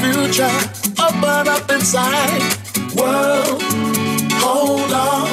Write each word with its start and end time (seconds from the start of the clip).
future. 0.00 0.56
Open 1.00 1.48
up 1.48 1.70
inside. 1.70 2.42
World, 2.96 3.62
hold 4.42 4.92
on. 4.92 5.28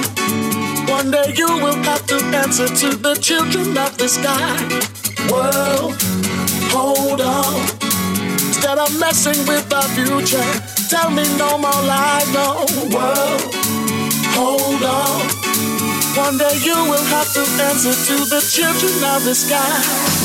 One 0.88 1.12
day 1.12 1.34
you 1.36 1.48
will 1.48 1.82
have 1.84 2.06
to 2.08 2.16
answer 2.36 2.68
to 2.68 2.96
the 2.96 3.16
children 3.16 3.78
of 3.78 3.98
the 3.98 4.08
sky. 4.08 4.56
World, 5.32 5.96
hold 6.72 7.22
on. 7.22 7.62
Instead 8.48 8.78
of 8.78 8.90
messing 9.00 9.40
with 9.48 9.74
our 9.74 9.90
future, 9.98 10.50
tell 10.90 11.10
me 11.10 11.24
no 11.38 11.58
more 11.58 11.82
lies, 11.92 12.34
no. 12.34 12.66
World, 12.96 13.42
hold 14.38 14.84
on. 14.84 15.22
One 16.16 16.38
day 16.38 16.56
you 16.62 16.76
will 16.76 17.08
have 17.16 17.34
to 17.34 17.44
answer 17.70 17.94
to 17.94 18.16
the 18.30 18.42
children 18.42 19.04
of 19.16 19.26
the 19.26 19.36
sky. 19.36 20.23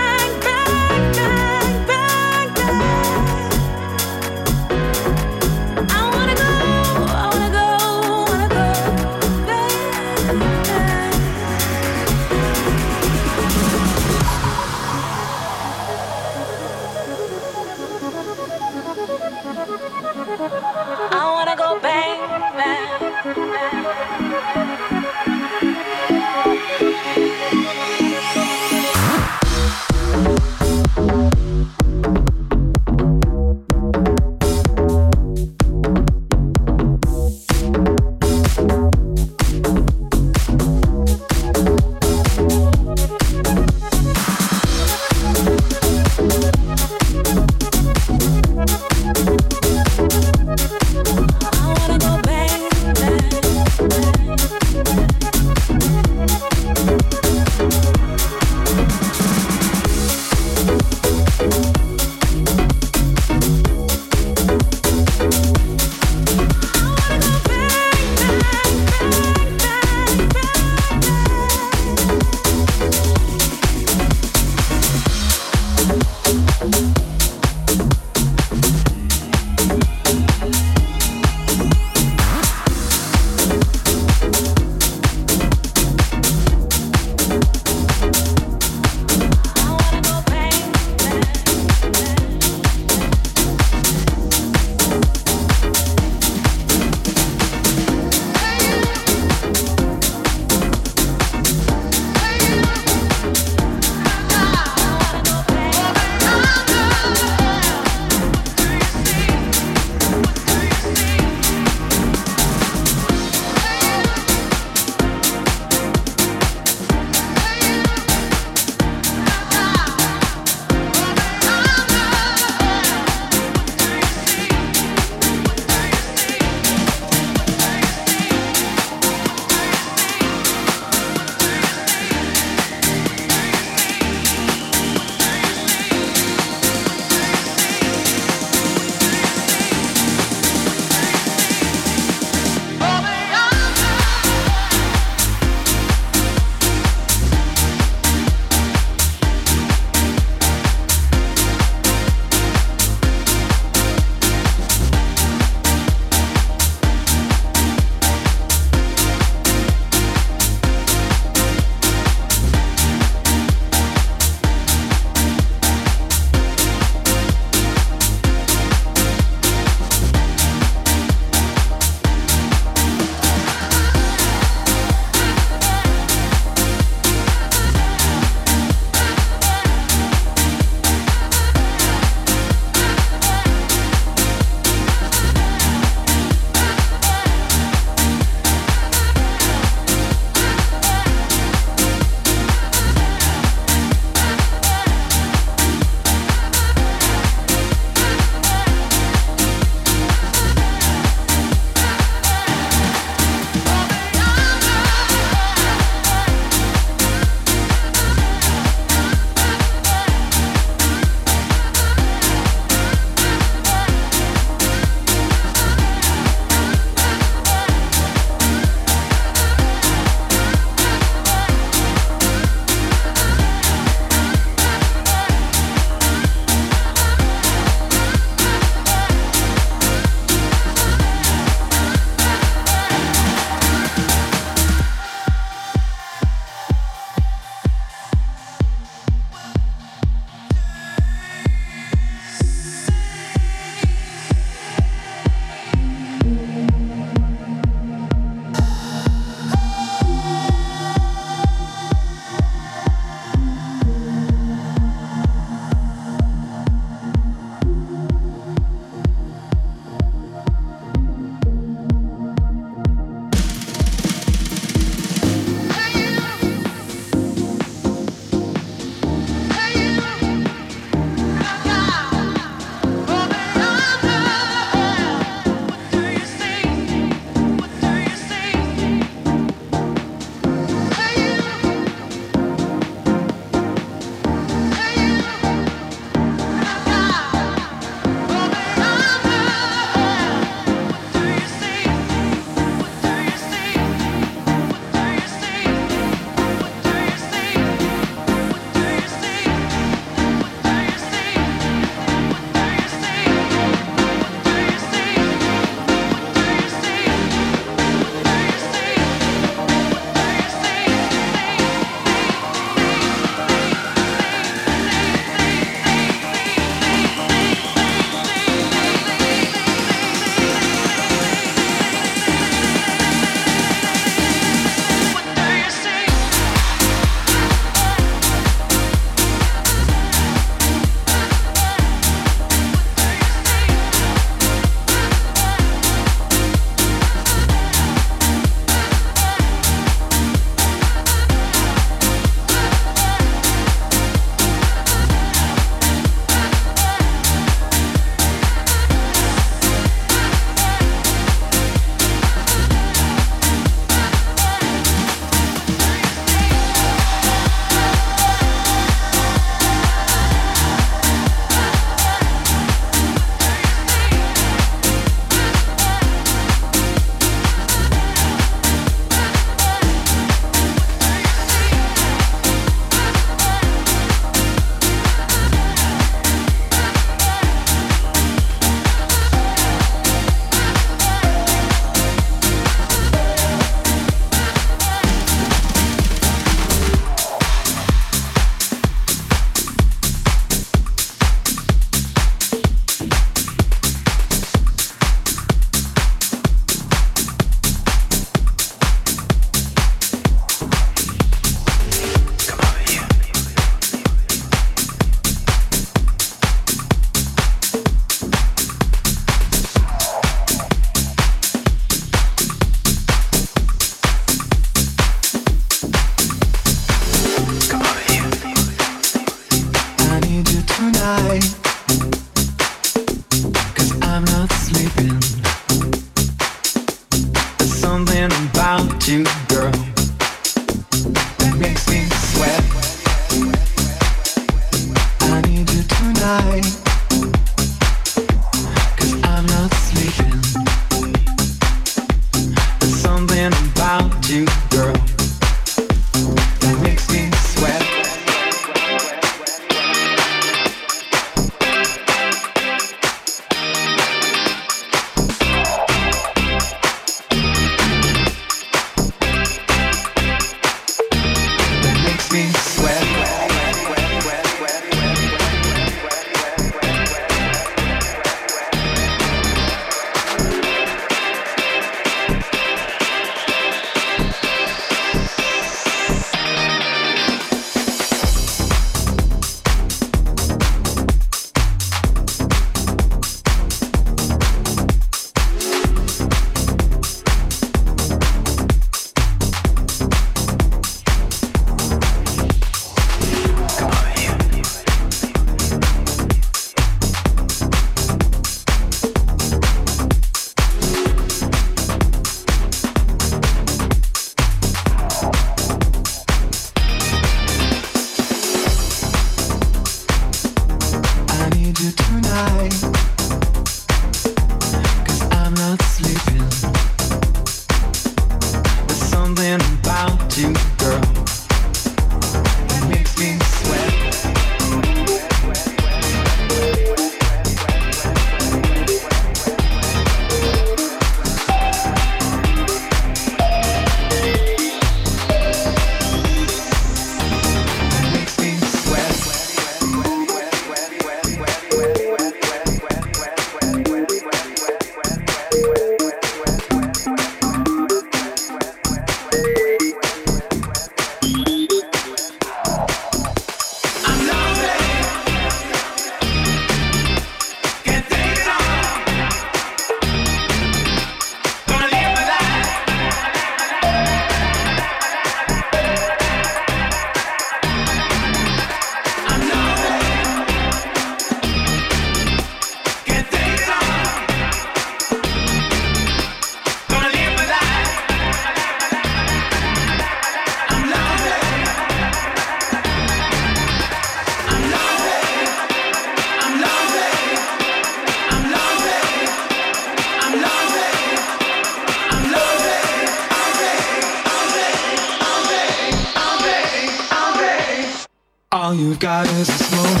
All 598.64 598.72
you've 598.72 598.98
got 598.98 599.26
is 599.26 599.46
this 599.46 599.70
moment. 599.72 600.00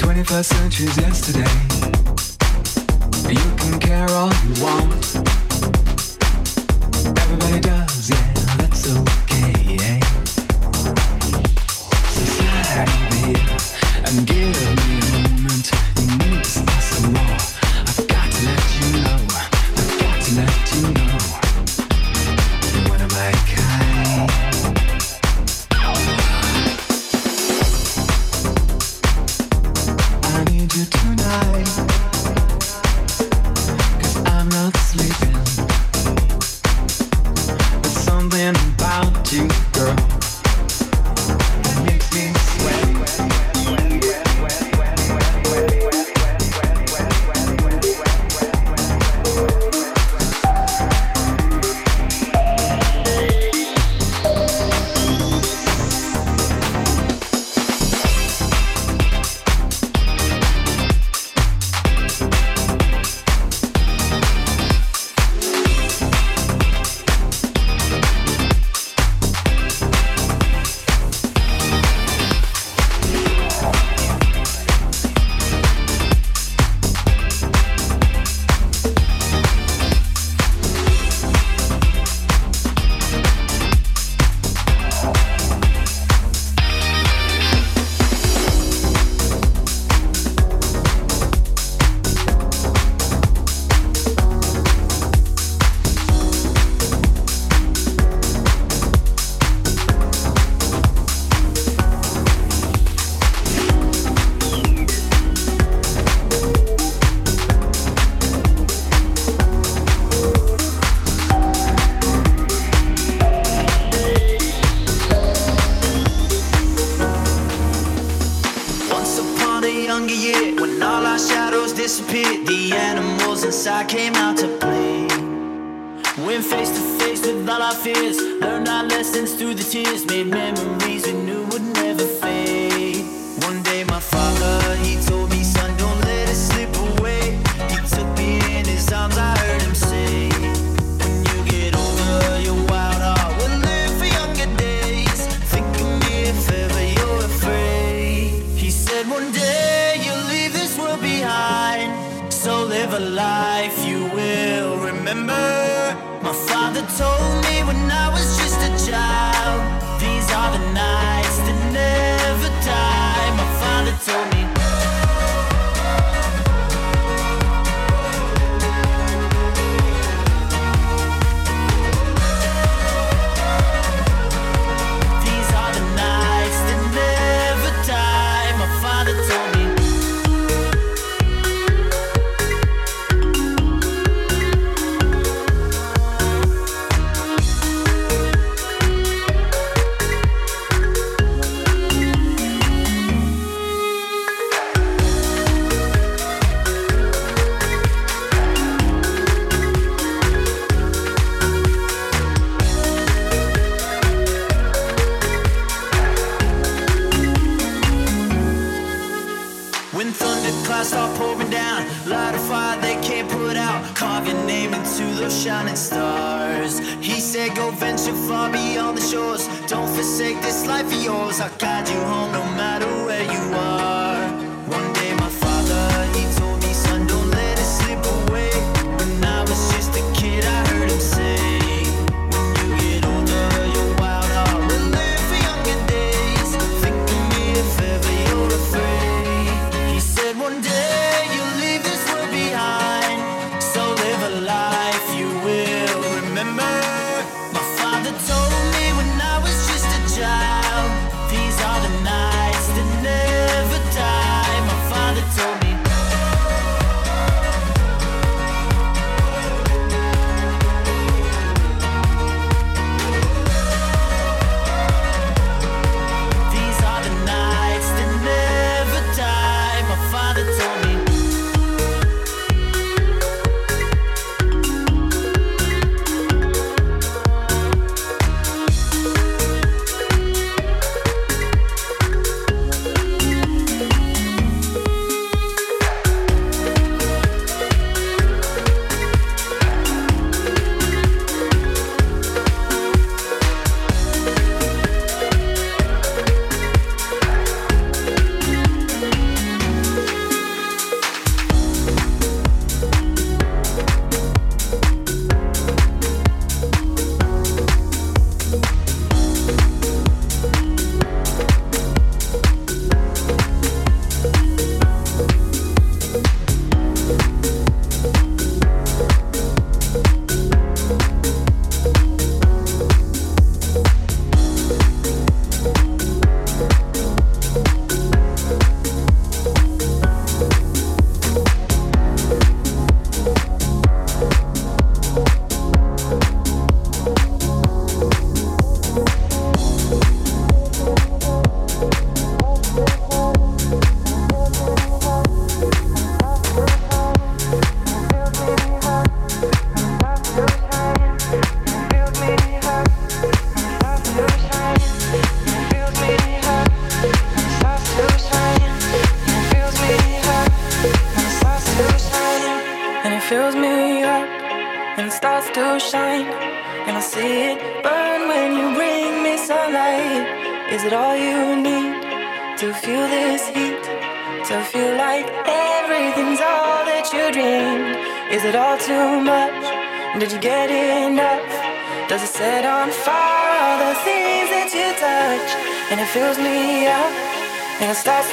21st 0.00 0.44
century's 0.44 0.96
yesterday. 0.98 1.52
You 3.32 3.56
can 3.56 3.78
care 3.78 4.10
all 4.10 4.32
you 4.42 4.64
want. 4.64 5.14
Everybody 7.20 7.60
does, 7.60 8.10
yeah, 8.10 8.32
that's 8.56 8.80
so. 8.80 9.15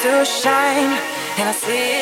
to 0.03 0.25
shine, 0.25 0.91
and 1.39 1.47
I 1.47 1.53
see 1.53 1.92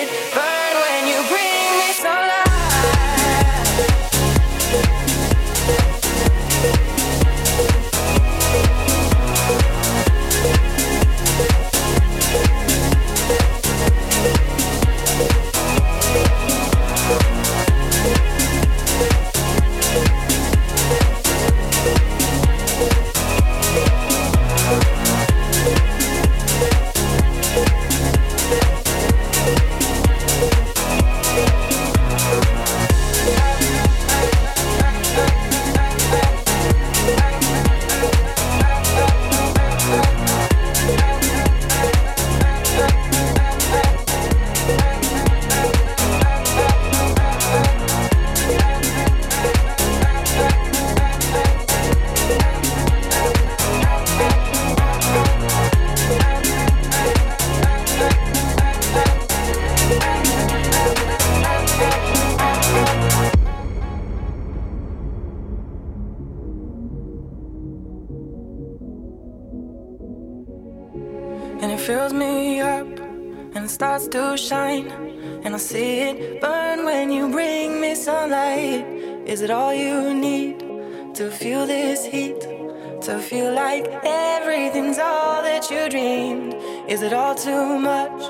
Is 86.92 87.02
it 87.04 87.14
all 87.14 87.34
too 87.34 87.80
much? 87.80 88.22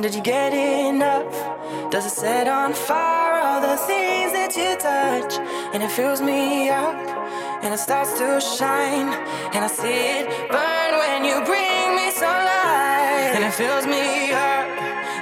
Did 0.00 0.14
you 0.14 0.22
get 0.22 0.54
enough? 0.54 1.30
Does 1.90 2.06
it 2.06 2.16
set 2.16 2.48
on 2.48 2.72
fire 2.72 3.42
all 3.44 3.60
the 3.60 3.76
things 3.76 4.32
that 4.32 4.56
you 4.56 4.72
touch? 4.80 5.34
And 5.74 5.82
it 5.82 5.90
fills 5.90 6.22
me 6.22 6.70
up 6.70 6.96
and 7.62 7.74
it 7.74 7.78
starts 7.78 8.14
to 8.18 8.40
shine. 8.40 9.12
And 9.52 9.62
I 9.62 9.68
see 9.68 10.00
it 10.16 10.24
burn 10.48 10.90
when 11.02 11.26
you 11.28 11.44
bring 11.44 11.86
me 11.98 12.10
sunlight. 12.10 13.36
And 13.36 13.44
it 13.44 13.52
fills 13.52 13.84
me 13.84 14.32
up 14.32 14.64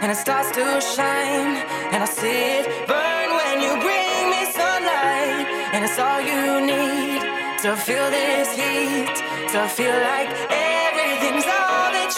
and 0.00 0.12
it 0.12 0.16
starts 0.26 0.52
to 0.52 0.64
shine. 0.94 1.58
And 1.90 2.00
I 2.00 2.06
see 2.06 2.62
it 2.62 2.64
burn 2.86 3.28
when 3.40 3.56
you 3.58 3.72
bring 3.82 4.22
me 4.34 4.42
sunlight. 4.54 5.46
And 5.74 5.82
it's 5.82 5.98
all 5.98 6.22
you 6.22 6.62
need 6.62 7.20
to 7.64 7.74
feel 7.74 8.06
this 8.14 8.54
heat, 8.54 9.16
to 9.50 9.66
feel 9.66 9.98
like 10.12 10.30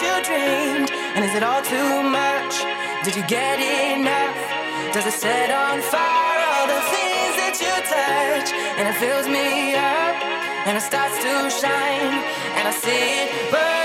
you 0.01 0.13
dreamed. 0.23 0.91
And 1.15 1.25
is 1.25 1.33
it 1.33 1.43
all 1.43 1.61
too 1.61 2.03
much? 2.03 2.53
Did 3.03 3.15
you 3.15 3.25
get 3.27 3.57
enough? 3.59 4.37
Does 4.93 5.05
it 5.05 5.13
set 5.13 5.49
on 5.49 5.81
fire 5.81 6.41
all 6.53 6.67
the 6.67 6.81
things 6.93 7.33
that 7.41 7.55
you 7.61 7.73
touch? 7.85 8.49
And 8.77 8.87
it 8.87 8.95
fills 8.99 9.27
me 9.27 9.75
up 9.75 10.15
and 10.67 10.77
it 10.77 10.81
starts 10.81 11.17
to 11.17 11.49
shine. 11.49 12.13
And 12.57 12.67
I 12.67 12.71
see 12.71 13.23
it 13.23 13.51
burn 13.51 13.76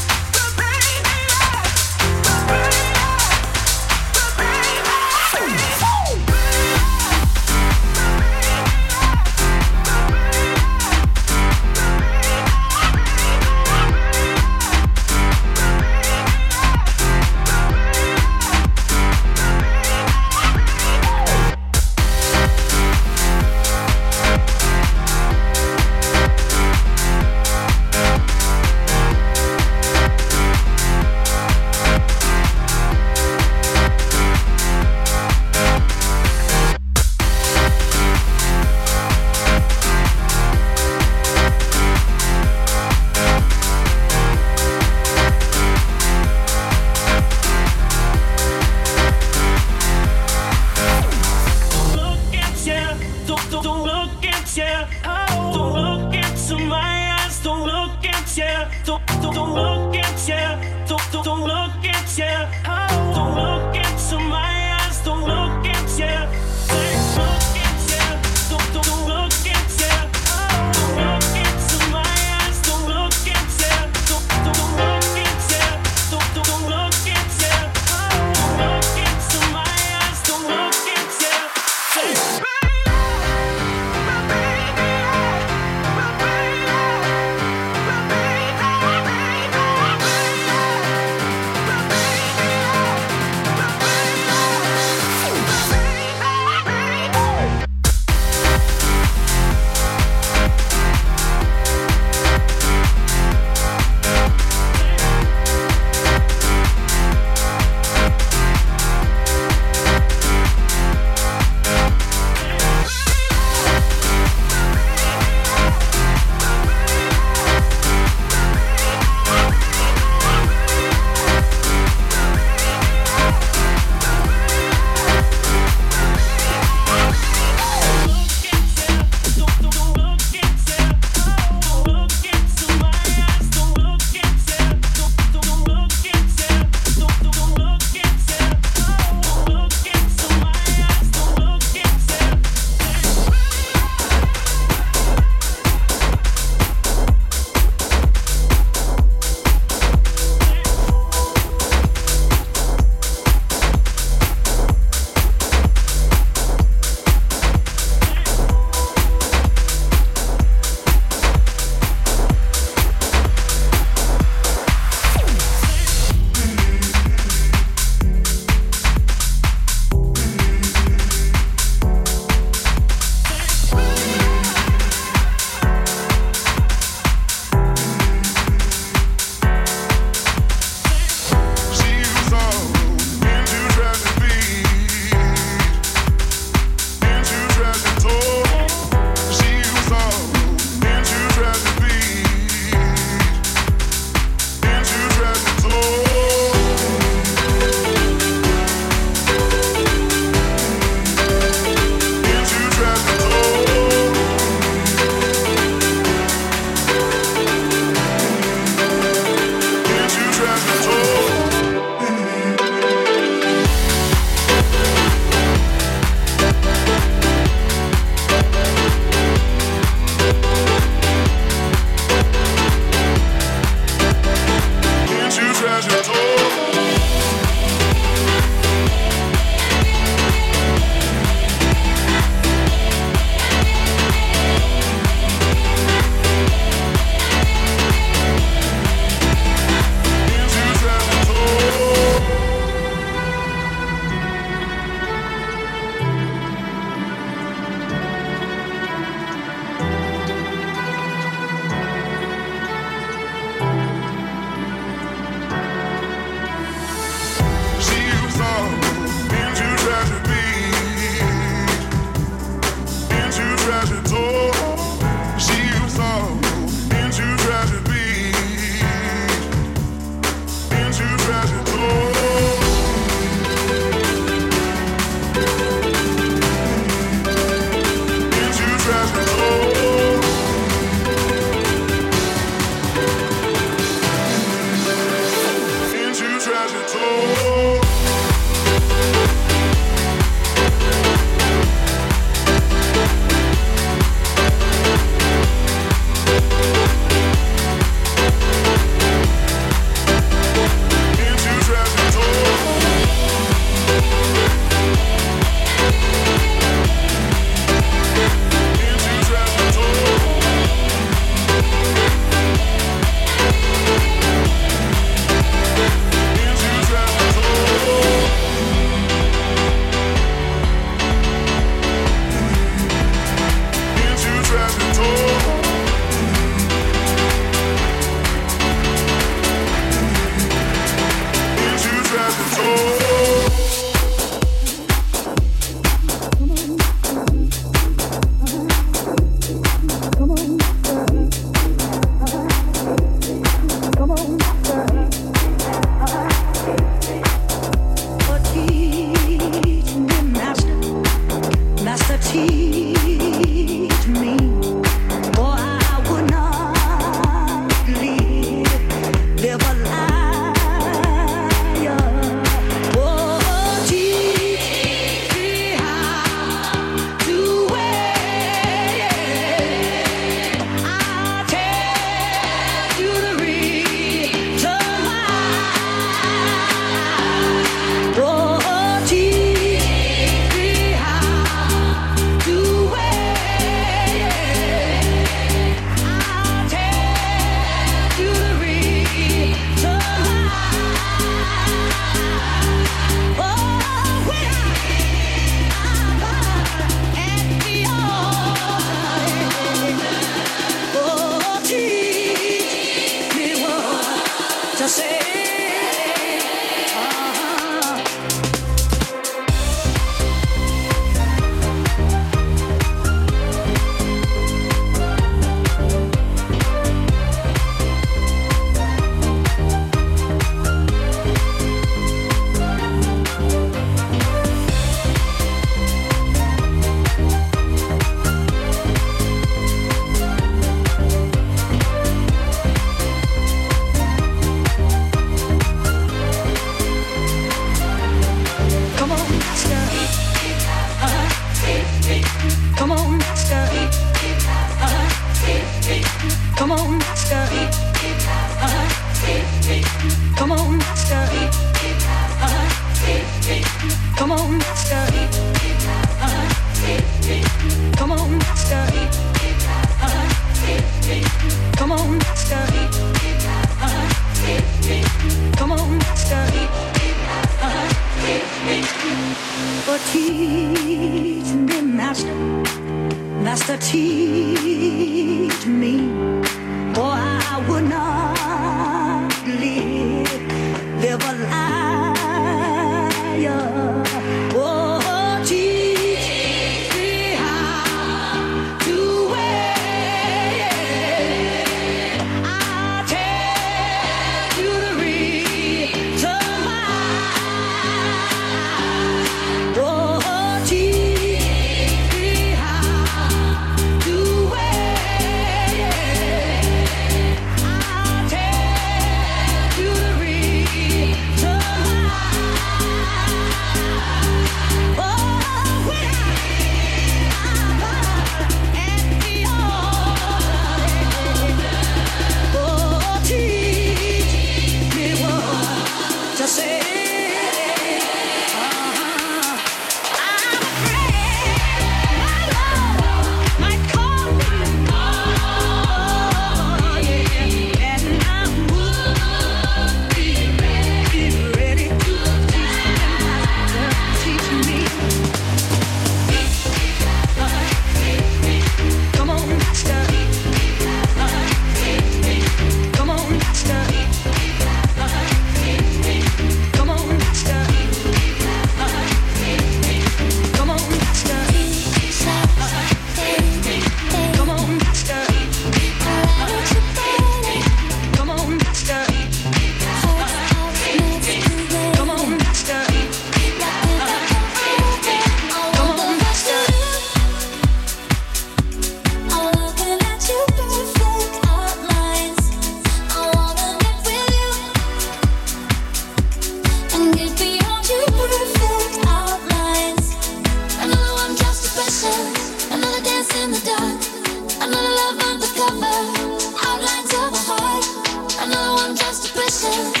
Thank 599.61 600.00